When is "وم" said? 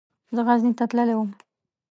1.17-1.29